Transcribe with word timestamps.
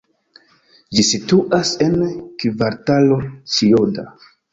Ĝi 0.99 1.03
situas 1.09 1.73
en 1.87 1.93
Kvartalo 2.45 3.19
Ĉijoda. 3.57 4.07